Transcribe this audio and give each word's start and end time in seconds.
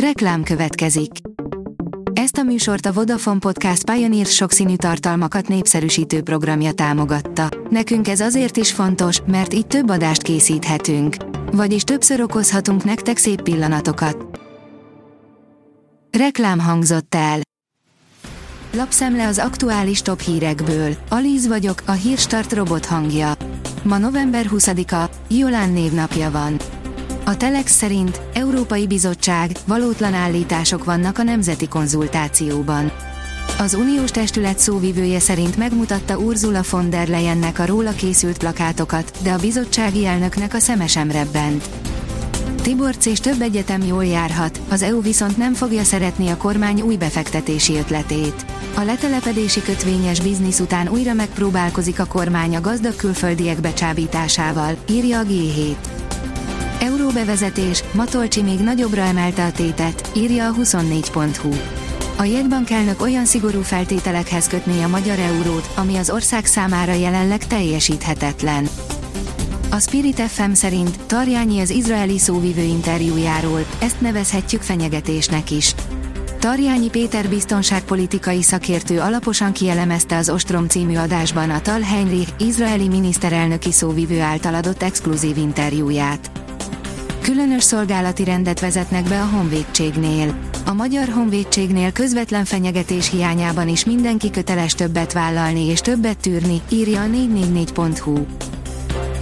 Reklám 0.00 0.42
következik. 0.42 1.10
Ezt 2.12 2.36
a 2.38 2.42
műsort 2.42 2.86
a 2.86 2.92
Vodafone 2.92 3.38
Podcast 3.38 3.90
Pioneer 3.90 4.26
sokszínű 4.26 4.76
tartalmakat 4.76 5.48
népszerűsítő 5.48 6.22
programja 6.22 6.72
támogatta. 6.72 7.48
Nekünk 7.70 8.08
ez 8.08 8.20
azért 8.20 8.56
is 8.56 8.72
fontos, 8.72 9.20
mert 9.26 9.54
így 9.54 9.66
több 9.66 9.90
adást 9.90 10.22
készíthetünk. 10.22 11.16
Vagyis 11.52 11.82
többször 11.82 12.20
okozhatunk 12.20 12.84
nektek 12.84 13.16
szép 13.16 13.42
pillanatokat. 13.42 14.40
Reklám 16.18 16.58
hangzott 16.58 17.14
el. 17.14 17.38
Lapszemle 18.72 19.26
az 19.26 19.38
aktuális 19.38 20.02
top 20.02 20.20
hírekből. 20.20 20.94
Alíz 21.08 21.46
vagyok, 21.46 21.82
a 21.86 21.92
hírstart 21.92 22.52
robot 22.52 22.86
hangja. 22.86 23.32
Ma 23.82 23.98
november 23.98 24.46
20-a, 24.50 25.10
Jolán 25.28 25.70
névnapja 25.70 26.30
van. 26.30 26.56
A 27.28 27.36
Telex 27.36 27.72
szerint 27.72 28.20
Európai 28.32 28.86
Bizottság 28.86 29.50
valótlan 29.64 30.14
állítások 30.14 30.84
vannak 30.84 31.18
a 31.18 31.22
nemzeti 31.22 31.68
konzultációban. 31.68 32.92
Az 33.58 33.74
uniós 33.74 34.10
testület 34.10 34.58
szóvivője 34.58 35.18
szerint 35.18 35.56
megmutatta 35.56 36.18
Ursula 36.18 36.60
von 36.70 36.90
der 36.90 37.08
Leyennek 37.08 37.58
a 37.58 37.66
róla 37.66 37.90
készült 37.92 38.38
plakátokat, 38.38 39.12
de 39.22 39.32
a 39.32 39.38
bizottsági 39.38 40.06
elnöknek 40.06 40.54
a 40.54 40.58
szeme 40.58 40.86
sem 40.86 41.10
rebbent. 41.10 41.68
Tiborc 42.62 43.06
és 43.06 43.18
több 43.20 43.40
egyetem 43.40 43.82
jól 43.82 44.04
járhat, 44.04 44.60
az 44.68 44.82
EU 44.82 45.00
viszont 45.02 45.36
nem 45.36 45.54
fogja 45.54 45.82
szeretni 45.82 46.28
a 46.28 46.36
kormány 46.36 46.80
új 46.80 46.96
befektetési 46.96 47.76
ötletét. 47.76 48.44
A 48.74 48.82
letelepedési 48.82 49.62
kötvényes 49.62 50.20
biznisz 50.20 50.60
után 50.60 50.88
újra 50.88 51.12
megpróbálkozik 51.12 52.00
a 52.00 52.04
kormány 52.06 52.56
a 52.56 52.60
gazdag 52.60 52.96
külföldiek 52.96 53.60
becsábításával, 53.60 54.76
írja 54.90 55.18
a 55.18 55.24
G7. 55.24 55.76
Euróbevezetés, 56.80 57.84
Matolcsi 57.92 58.42
még 58.42 58.58
nagyobbra 58.58 59.00
emelte 59.02 59.44
a 59.44 59.52
tétet, 59.52 60.10
írja 60.16 60.48
a 60.48 60.54
24.hu. 60.54 61.52
A 62.16 62.24
jegybank 62.24 62.70
elnök 62.70 63.02
olyan 63.02 63.24
szigorú 63.24 63.62
feltételekhez 63.62 64.46
kötné 64.46 64.82
a 64.82 64.88
magyar 64.88 65.18
eurót, 65.18 65.70
ami 65.74 65.96
az 65.96 66.10
ország 66.10 66.46
számára 66.46 66.92
jelenleg 66.92 67.46
teljesíthetetlen. 67.46 68.68
A 69.70 69.78
Spirit 69.78 70.20
FM 70.20 70.52
szerint 70.52 70.98
Tarjányi 71.06 71.60
az 71.60 71.70
izraeli 71.70 72.18
szóvivő 72.18 72.62
interjújáról, 72.62 73.66
ezt 73.78 74.00
nevezhetjük 74.00 74.62
fenyegetésnek 74.62 75.50
is. 75.50 75.74
Tarjányi 76.38 76.88
Péter 76.88 77.28
biztonságpolitikai 77.28 78.42
szakértő 78.42 79.00
alaposan 79.00 79.52
kielemezte 79.52 80.16
az 80.16 80.30
Ostrom 80.30 80.66
című 80.68 80.96
adásban 80.96 81.50
a 81.50 81.60
Tal 81.60 81.80
Heinrich, 81.80 82.32
izraeli 82.38 82.88
miniszterelnöki 82.88 83.72
szóvivő 83.72 84.20
által 84.20 84.54
adott 84.54 84.82
exkluzív 84.82 85.36
interjúját. 85.36 86.30
Különös 87.26 87.62
szolgálati 87.62 88.24
rendet 88.24 88.60
vezetnek 88.60 89.08
be 89.08 89.20
a 89.20 89.24
honvédségnél. 89.24 90.38
A 90.66 90.72
magyar 90.72 91.08
honvédségnél 91.08 91.92
közvetlen 91.92 92.44
fenyegetés 92.44 93.10
hiányában 93.10 93.68
is 93.68 93.84
mindenki 93.84 94.30
köteles 94.30 94.74
többet 94.74 95.12
vállalni 95.12 95.66
és 95.66 95.80
többet 95.80 96.18
tűrni, 96.18 96.60
írja 96.68 97.02
a 97.02 97.06
444.hu. 97.06 98.26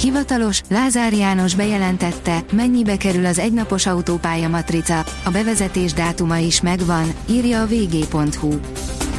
Hivatalos, 0.00 0.62
Lázár 0.68 1.12
János 1.12 1.54
bejelentette, 1.54 2.44
mennyibe 2.52 2.96
kerül 2.96 3.26
az 3.26 3.38
egynapos 3.38 3.86
autópálya 3.86 4.48
matrica, 4.48 5.04
a 5.24 5.30
bevezetés 5.30 5.92
dátuma 5.92 6.36
is 6.36 6.60
megvan, 6.60 7.12
írja 7.30 7.60
a 7.60 7.66
vg.hu. 7.66 8.52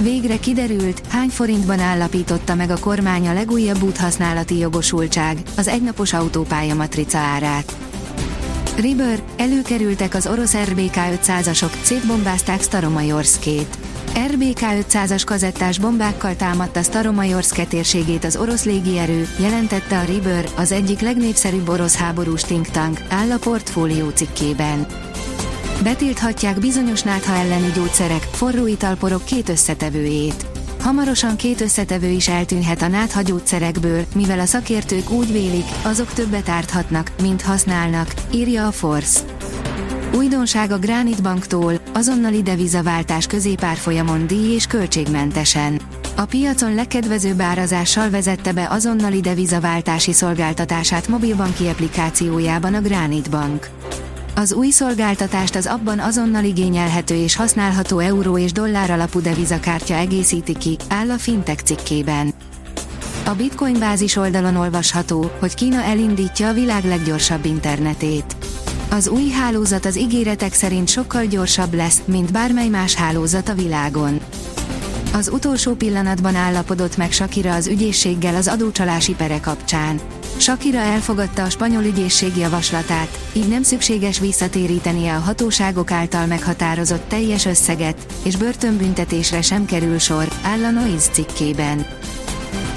Végre 0.02 0.40
kiderült, 0.40 1.02
hány 1.08 1.30
forintban 1.30 1.80
állapította 1.80 2.56
meg 2.56 2.70
a 2.70 2.80
kormány 2.80 3.28
a 3.28 3.34
legújabb 3.34 3.84
úthasználati 3.84 4.58
jogosultság, 4.58 5.38
az 5.58 5.68
egynapos 5.68 6.14
autópálya 6.14 6.76
matrica 6.76 7.18
árát. 7.18 7.83
Riber, 8.80 9.24
előkerültek 9.38 10.16
az 10.16 10.28
orosz 10.28 10.58
RBK 10.58 10.96
500-asok, 10.96 11.72
szétbombázták 11.82 12.62
Staromajorszkét. 12.62 13.78
RBK 14.32 14.60
500-as 14.60 15.22
kazettás 15.26 15.80
bombákkal 15.80 16.36
támadta 16.36 16.82
Staromajorszke 16.82 17.66
térségét 17.66 18.24
az 18.24 18.36
orosz 18.36 18.66
légierő, 18.66 19.28
jelentette 19.40 20.00
a 20.00 20.04
Riber, 20.04 20.46
az 20.56 20.72
egyik 20.72 21.00
legnépszerűbb 21.00 21.70
orosz 21.70 21.96
háborús 21.96 22.42
think 22.42 22.68
tank, 22.68 23.00
áll 23.10 23.32
a 23.32 23.38
portfólió 23.38 24.10
cikkében. 24.10 24.86
Betilthatják 25.84 26.60
bizonyos 26.60 27.02
nátha 27.02 27.34
elleni 27.36 27.72
gyógyszerek, 27.76 28.28
forró 28.32 28.68
italporok 28.68 29.26
két 29.26 29.50
összetevőjét. 29.50 30.53
Hamarosan 30.84 31.36
két 31.36 31.62
összetevő 31.62 32.08
is 32.08 32.28
eltűnhet 32.28 32.82
a 32.82 32.88
nátha 32.88 33.22
gyógyszerekből, 33.22 34.06
mivel 34.16 34.40
a 34.40 34.46
szakértők 34.46 35.10
úgy 35.10 35.32
vélik, 35.32 35.66
azok 35.84 36.14
többet 36.14 36.50
árthatnak, 36.50 37.12
mint 37.22 37.42
használnak, 37.42 38.14
írja 38.32 38.68
a 38.68 38.72
Force. 38.72 39.20
Újdonság 40.16 40.72
a 40.72 40.78
Granit 40.78 41.22
Banktól, 41.22 41.74
azonnali 41.94 42.42
devizaváltás 42.42 43.26
középárfolyamon 43.26 44.28
díj 44.28 44.54
és 44.54 44.66
költségmentesen. 44.66 45.82
A 46.16 46.26
piacon 46.26 46.76
legkedvezőbb 46.76 47.42
árazással 47.42 48.10
vezette 48.10 48.52
be 48.52 48.68
azonnali 48.70 49.22
devizaváltási 49.22 50.14
szolgáltatását 50.14 51.08
mobilbanki 51.08 51.68
applikációjában 51.68 52.74
a 52.74 52.82
Granit 52.82 53.30
Bank. 53.30 53.70
Az 54.36 54.54
új 54.54 54.70
szolgáltatást 54.70 55.56
az 55.56 55.66
abban 55.66 56.00
azonnal 56.00 56.44
igényelhető 56.44 57.16
és 57.16 57.36
használható 57.36 58.00
euró 58.00 58.38
és 58.38 58.52
dollár 58.52 58.92
alapú 58.92 59.22
devizakártya 59.22 59.94
egészíti 59.94 60.54
ki, 60.58 60.78
áll 60.90 61.10
a 61.10 61.18
Fintech 61.18 61.64
cikkében. 61.64 62.34
A 63.26 63.34
Bitcoin 63.34 63.80
bázis 63.80 64.16
oldalon 64.16 64.56
olvasható, 64.56 65.32
hogy 65.40 65.54
Kína 65.54 65.82
elindítja 65.82 66.48
a 66.48 66.54
világ 66.54 66.86
leggyorsabb 66.86 67.46
internetét. 67.46 68.36
Az 68.90 69.08
új 69.08 69.30
hálózat 69.30 69.86
az 69.86 69.98
ígéretek 69.98 70.54
szerint 70.54 70.88
sokkal 70.88 71.26
gyorsabb 71.26 71.74
lesz, 71.74 72.02
mint 72.06 72.32
bármely 72.32 72.68
más 72.68 72.96
hálózat 72.96 73.50
a 73.50 73.54
világon. 73.54 74.20
Az 75.14 75.30
utolsó 75.34 75.74
pillanatban 75.74 76.36
állapodott 76.36 76.98
meg 76.98 77.12
Shakira 77.12 77.54
az 77.54 77.68
ügyészséggel 77.68 78.36
az 78.36 78.48
adócsalási 78.48 79.14
pere 79.14 79.40
kapcsán. 79.40 80.00
Shakira 80.38 80.80
elfogadta 80.80 81.44
a 81.44 81.50
spanyol 81.50 81.84
ügyészség 81.84 82.38
javaslatát, 82.38 83.20
így 83.34 83.48
nem 83.48 83.64
szükséges 83.64 84.20
visszatérítenie 84.20 85.16
a 85.16 85.20
hatóságok 85.20 85.92
által 85.92 86.26
meghatározott 86.26 87.08
teljes 87.08 87.46
összeget, 87.46 88.06
és 88.24 88.36
börtönbüntetésre 88.36 89.42
sem 89.42 89.66
kerül 89.66 90.00
sor, 90.00 90.28
áll 90.44 90.64
a 90.64 90.70
Noise 90.70 91.12
cikkében. 91.12 91.86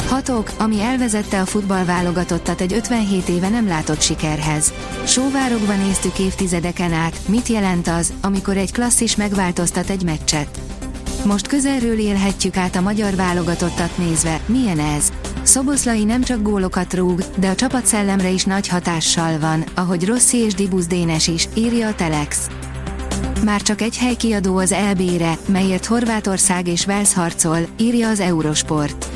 Hatok, 0.09 0.51
ami 0.59 0.81
elvezette 0.81 1.41
a 1.41 1.47
futballválogatottat 1.47 2.61
egy 2.61 2.73
57 2.73 3.29
éve 3.29 3.49
nem 3.49 3.67
látott 3.67 4.01
sikerhez. 4.01 4.73
Sóvárokban 5.07 5.79
néztük 5.79 6.19
évtizedeken 6.19 6.93
át, 6.93 7.19
mit 7.29 7.49
jelent 7.49 7.89
az, 7.89 8.13
amikor 8.21 8.57
egy 8.57 8.73
klasszis 8.73 9.17
megváltoztat 9.17 9.91
egy 9.91 10.03
meccset. 10.03 10.61
Most 11.25 11.47
közelről 11.47 11.99
élhetjük 11.99 12.57
át 12.57 12.77
a 12.77 12.81
magyar 12.81 13.15
válogatottat 13.15 13.99
nézve, 13.99 14.41
milyen 14.47 14.79
ez. 14.79 15.13
Szoboszlai 15.47 16.05
nem 16.05 16.23
csak 16.23 16.43
gólokat 16.43 16.95
rúg, 16.95 17.23
de 17.39 17.49
a 17.49 17.55
csapatszellemre 17.55 18.29
is 18.29 18.45
nagy 18.45 18.69
hatással 18.69 19.39
van, 19.39 19.65
ahogy 19.75 20.07
Rossi 20.07 20.37
és 20.37 20.55
Dibusz 20.55 20.87
Dénes 20.87 21.27
is, 21.27 21.49
írja 21.55 21.89
a 21.89 21.95
Telex. 21.95 22.49
Már 23.45 23.63
csak 23.63 23.81
egy 23.81 23.99
hely 23.99 24.15
kiadó 24.15 24.57
az 24.57 24.73
EB-re, 24.73 25.39
melyért 25.49 25.87
Horvátország 25.87 26.69
és 26.69 26.87
Wales 26.87 27.15
harcol, 27.15 27.59
írja 27.79 28.09
az 28.09 28.21
Eurosport. 28.21 29.07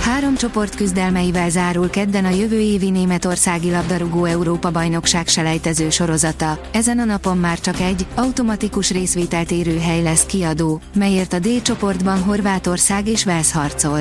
Három 0.00 0.36
csoport 0.36 0.74
küzdelmeivel 0.74 1.50
zárul 1.50 1.90
kedden 1.90 2.24
a 2.24 2.30
jövő 2.30 2.60
évi 2.60 2.90
németországi 2.90 3.70
labdarúgó 3.70 4.24
Európa-bajnokság 4.24 5.28
selejtező 5.28 5.90
sorozata. 5.90 6.60
Ezen 6.72 6.98
a 6.98 7.04
napon 7.04 7.38
már 7.38 7.60
csak 7.60 7.80
egy, 7.80 8.06
automatikus 8.14 8.90
részvételt 8.90 9.50
érő 9.50 9.78
hely 9.78 10.02
lesz 10.02 10.26
kiadó, 10.26 10.80
melyért 10.94 11.32
a 11.32 11.38
D 11.38 11.62
csoportban 11.62 12.22
Horvátország 12.22 13.08
és 13.08 13.26
Wales 13.26 13.52
harcol. 13.52 14.00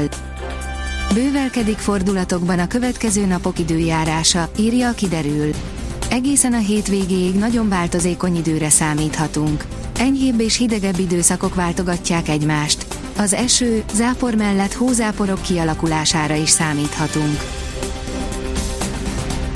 Bővelkedik 1.13 1.77
fordulatokban 1.77 2.59
a 2.59 2.67
következő 2.67 3.25
napok 3.25 3.59
időjárása, 3.59 4.49
írja 4.57 4.89
a 4.89 4.94
kiderül. 4.94 5.51
Egészen 6.09 6.53
a 6.53 6.57
hétvégéig 6.57 7.35
nagyon 7.35 7.69
változékony 7.69 8.35
időre 8.35 8.69
számíthatunk. 8.69 9.66
Enyhébb 9.99 10.40
és 10.40 10.58
hidegebb 10.58 10.99
időszakok 10.99 11.55
váltogatják 11.55 12.29
egymást. 12.29 12.85
Az 13.17 13.34
eső, 13.34 13.84
zápor 13.93 14.35
mellett 14.35 14.73
hózáporok 14.73 15.41
kialakulására 15.41 16.35
is 16.35 16.49
számíthatunk. 16.49 17.40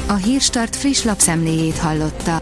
A 0.07 0.13
Hírstart 0.13 0.75
friss 0.75 1.03
lapszemléjét 1.03 1.77
hallotta. 1.77 2.41